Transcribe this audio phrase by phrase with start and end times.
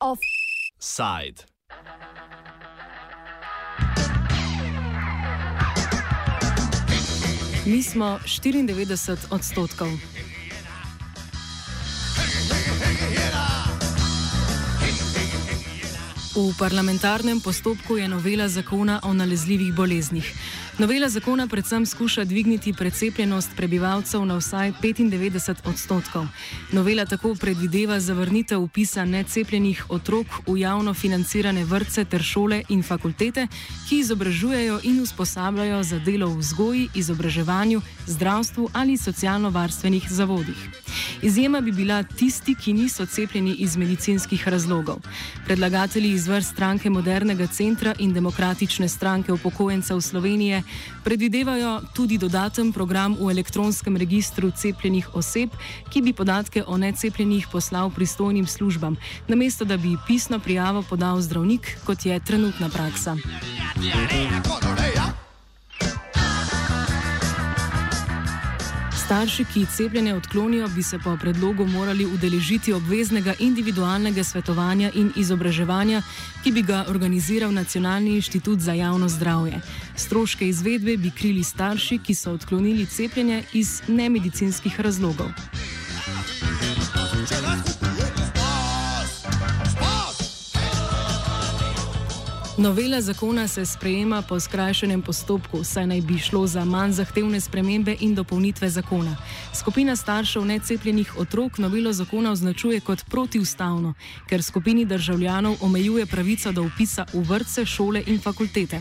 [0.00, 1.44] Offside.
[7.66, 9.88] Mi smo 94 odstotkov.
[16.36, 20.34] V parlamentarnem postopku je novela zakona o nalezljivih boleznih.
[20.78, 26.26] Novela zakona predvsem skuša dvigniti precepljenost prebivalcev na vsaj 95 odstotkov.
[26.72, 33.46] Novela tako predvideva zavrnitev upisa necepljenih otrok v javno financirane vrtce ter šole in fakultete,
[33.88, 40.68] ki izobražujejo in usposabljajo za delo v vzgoji, izobraževanju, zdravstvu ali socialno-varstvenih zavodih.
[41.22, 44.96] Izjema bi bila tisti, ki niso cepljeni iz medicinskih razlogov.
[45.46, 50.62] Predlagatelji iz vrst stranke Modernega centra in Demokratične stranke upokojencev Slovenije
[51.04, 55.50] predvidevajo tudi dodaten program v elektronskem registru cepljenih oseb,
[55.90, 58.96] ki bi podatke o necepljenih poslal pristojnim službam,
[59.28, 63.16] namesto da bi pisno prijavo podal zdravnik, kot je trenutna praksa.
[69.06, 76.02] Starši, ki cepljenje odklonijo, bi se po predlogu morali udeležiti obveznega individualnega svetovanja in izobraževanja,
[76.42, 79.60] ki bi ga organiziral Nacionalni inštitut za javno zdravje.
[79.96, 85.30] Stroške izvedbe bi krili starši, ki so odklonili cepljenje iz nemedicinskih razlogov.
[92.58, 97.96] Novela zakona se sprejema po skrajšenem postopku, saj naj bi šlo za manj zahtevne spremembe
[98.00, 99.16] in dopolnitve zakona.
[99.54, 103.92] Skupina staršev necepljenih otrok novelo zakona označuje kot protiustavno,
[104.28, 108.80] ker skupini državljanov omejuje pravico do upisa v vrtce, šole in fakultete.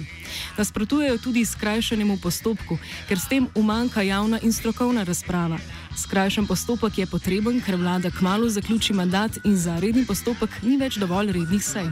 [0.57, 2.77] Nasprotujejo tudi skrajšenemu postopku,
[3.09, 5.59] ker s tem umanka javna in strokovna razprava.
[5.97, 10.95] Skrajšen postopek je potreben, ker vlada kmalo zaključi mandat in za redni postopek ni več
[10.95, 11.91] dovolj rednih sej.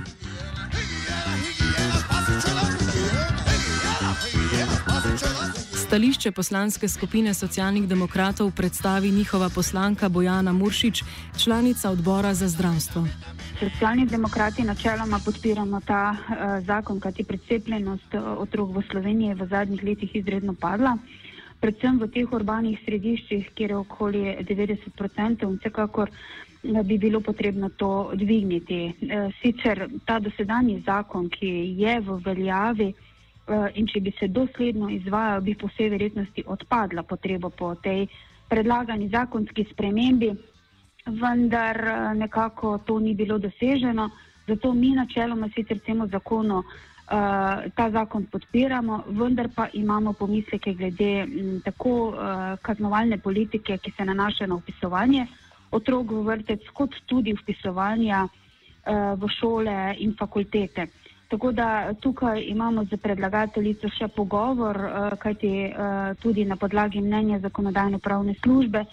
[5.93, 11.03] Stališče poslanske skupine socialnih demokratov predstavi njihova poslanka Bojana Muršič,
[11.43, 13.05] članica odbora za zdravstvo.
[13.59, 19.47] Socialni demokrati načeloma podpiramo ta uh, zakon, kajti precepljenost uh, otrok v Sloveniji je v
[19.47, 20.97] zadnjih letih izredno padla.
[21.61, 27.69] Predvsem v teh urbanih središčih, kjer je okoli 90% in vsekakor uh, bi bilo potrebno
[27.69, 28.93] to dvigniti.
[29.41, 33.12] Sicer ta dosedanji zakon, ki je v veljavi, Eh,
[33.75, 38.07] in če bi se dosledno izvajal, bi po vsej verjetnosti odpadla potreba po tej
[38.53, 40.31] predlagani zakonski spremembi,
[41.05, 44.09] vendar eh, nekako to ni bilo doseženo.
[44.47, 46.65] Zato mi načeloma sicer temu zakonu uh,
[47.75, 54.05] ta zakon podpiramo, vendar pa imamo pomisleke glede m, tako uh, kaznovalne politike, ki se
[54.05, 55.27] nanaša na upisovanje
[55.71, 60.87] otrok v vrtec, kot tudi upisovanja uh, v šole in fakultete.
[61.33, 67.39] Tako da tukaj imamo za predlagateljico še pogovor, uh, kajti uh, tudi na podlagi mnenja
[67.41, 68.83] zakonodajno-pravne službe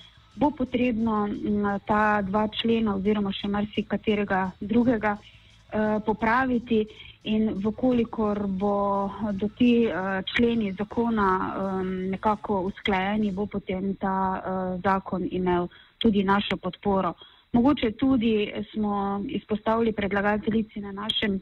[0.40, 6.80] bo potrebno um, ta dva člena oziroma še marsikaterega drugega uh, popraviti
[7.28, 8.72] in vkolikor bo
[9.36, 9.84] do ti
[10.32, 11.28] členi zakona
[11.84, 14.16] nekako usklajeni, bo potem ta
[14.80, 15.68] zakon imel
[15.98, 17.12] tudi našo podporo.
[17.52, 21.40] Mogoče tudi smo izpostavili predlagateljici na našem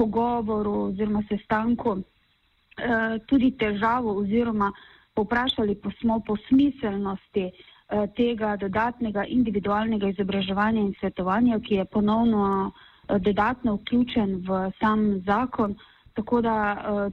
[0.00, 4.72] pogovoru oziroma sestanku eh, tudi težavo oziroma
[5.14, 12.44] poprašali pa smo po smiselnosti eh, tega dodatnega individualnega izobraževanja in svetovanja, ki je ponovno
[12.70, 15.76] eh, dodatno vključen v sam zakon,
[16.14, 16.56] tako da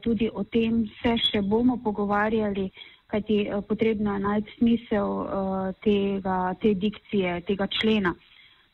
[0.01, 2.69] tudi o tem se še bomo pogovarjali,
[3.07, 3.37] kajti
[3.67, 5.11] potrebno je najti smisel
[5.83, 8.15] tega, te dikcije, tega člena.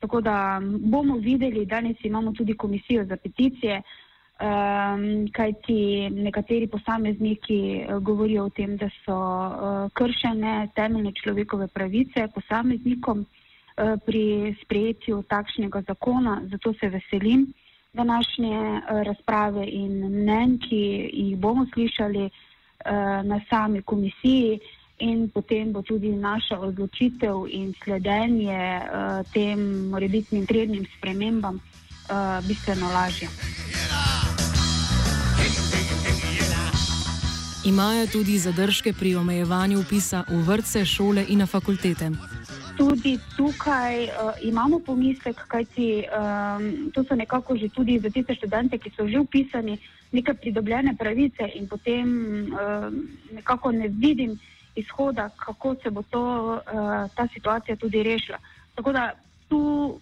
[0.04, 8.04] Tako da bomo videli, danes imamo tudi komisijo za peticije, um, kajti nekateri posamezniki uh,
[8.04, 15.82] govorijo o tem, da so uh, kršene temeljne človekove pravice posameznikom uh, pri sprejetju takšnega
[15.88, 16.42] zakona.
[16.52, 17.54] Zato se veselim
[17.94, 22.92] današnje uh, razprave in mnen, ki jih bomo slišali uh,
[23.24, 24.60] na sami komisiji.
[25.00, 32.88] In potem bo tudi naša odločitev in sledenje uh, tem morebitnim prednjim spremembam uh, bistveno
[32.94, 33.28] lažje.
[37.66, 42.12] Imajo tudi zadržke pri omejevanju upisa v vrtce, šole in na fakultete.
[42.78, 44.12] tudi tukaj uh,
[44.42, 49.20] imamo pomislek, kajti um, to so nekako že tudi za tiste študente, ki so že
[49.20, 49.78] upisani,
[50.12, 54.40] neke pridobljene pravice in potem um, nekako ne vidim
[54.76, 56.24] izhoda, kako se bo to,
[56.56, 56.62] uh,
[57.16, 58.38] ta situacija tudi rešila.
[58.76, 59.12] Tako da
[59.50, 60.00] tu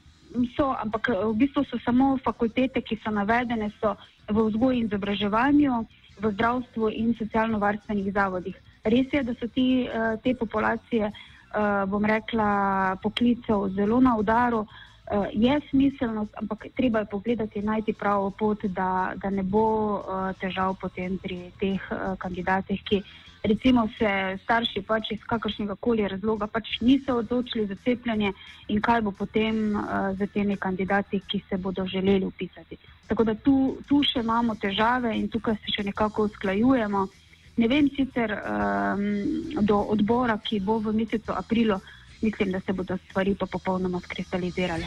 [0.55, 3.95] so, ampak v bistvu so samo fakultete, ki so navedene, so
[4.29, 5.85] v vzgoji in izobraževanju,
[6.21, 8.55] v zdravstvu in socialno-varstvenih zavodih.
[8.83, 11.11] Res je, da so ti, uh, te populacije
[11.87, 14.65] bom rekla, poklicev zelo na udaru.
[15.11, 19.63] Uh, je smiselnost, ampak treba je pogledati, najti pravo pot, da, da ne bo
[19.99, 23.01] uh, težav potem pri teh uh, kandidatih, ki
[23.43, 28.31] recimo se starši pač iz kakršnega koli razloga pač niso odločili za cepljenje
[28.67, 32.77] in kaj bo potem uh, z temi kandidati, ki se bodo želeli upisati.
[33.07, 37.07] Tako da tu, tu še imamo težave in tukaj se še nekako usklajujemo.
[37.57, 39.01] Ne vem sicer um,
[39.59, 41.81] do odbora, ki bo v mesecu aprilu,
[42.21, 44.85] mislim, da se bodo stvari pa popolnoma skristalizirale.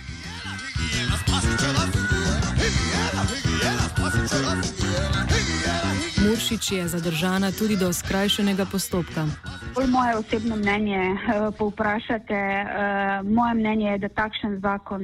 [6.28, 9.26] Muršič je zadržana tudi do skrajšenega postopka.
[9.74, 12.40] Bolj moje osebno mnenje uh, povprašate.
[12.64, 15.02] Uh, moje mnenje je, da takšen zakon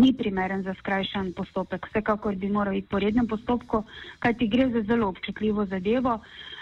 [0.00, 1.86] ni primeren za skrajšen postopek.
[1.86, 3.84] Vsekakor bi moral iti po rednem postopku,
[4.18, 6.20] kajti gre za zelo občutljivo zadevo.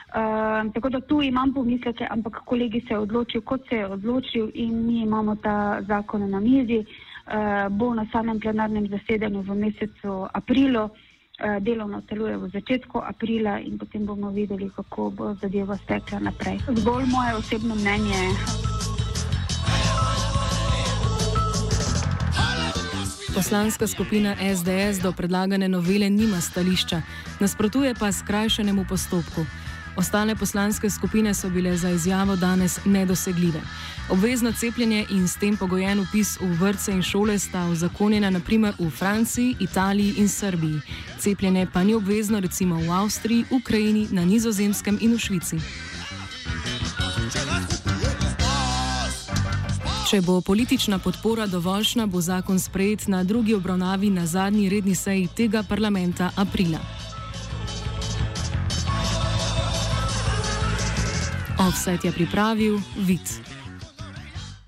[0.08, 4.50] Uh, tako da tu imam pomisleke, ampak kolegi se je odločil, kot se je odločil
[4.54, 6.78] in mi imamo ta zakon na mizi.
[6.78, 10.90] Uh, bo na samem plenarnem zasedanju v mesecu aprilu, uh,
[11.60, 16.58] delovno teluje v začetku aprila in potem bomo videli, kako bo zadeva stekla naprej.
[16.72, 18.32] Zgolj moje osebno mnenje.
[23.34, 27.02] Poslanska skupina SDS do predlagane novele nima stališča,
[27.40, 29.67] nasprotuje pa skrajšanemu postopku.
[29.98, 33.60] Ostale poslanske skupine so bile za izjavo danes nedosegljive.
[34.10, 38.90] Obvezno cepljenje in s tem pogojen upis v vrtce in šole sta uzakonjena naprimer v
[38.90, 40.80] Franciji, Italiji in Srbiji.
[41.18, 45.58] Cepljenje pa ni obvezno recimo v Avstriji, Ukrajini, na Nizozemskem in v Švici.
[50.10, 55.28] Če bo politična podpora dovoljšna, bo zakon sprejet na drugi obravnavi na zadnji redni seji
[55.36, 56.78] tega parlamenta aprila.
[61.58, 63.47] Offset je pripravil Vid.